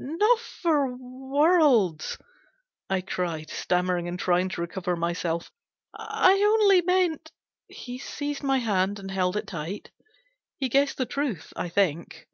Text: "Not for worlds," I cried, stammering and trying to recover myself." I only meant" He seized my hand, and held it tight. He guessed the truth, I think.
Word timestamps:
"Not 0.00 0.38
for 0.38 0.96
worlds," 0.96 2.18
I 2.88 3.00
cried, 3.00 3.50
stammering 3.50 4.06
and 4.06 4.16
trying 4.16 4.48
to 4.50 4.60
recover 4.60 4.94
myself." 4.94 5.50
I 5.92 6.34
only 6.34 6.82
meant" 6.82 7.32
He 7.66 7.98
seized 7.98 8.44
my 8.44 8.58
hand, 8.58 9.00
and 9.00 9.10
held 9.10 9.36
it 9.36 9.48
tight. 9.48 9.90
He 10.60 10.68
guessed 10.68 10.98
the 10.98 11.04
truth, 11.06 11.52
I 11.56 11.68
think. 11.68 12.28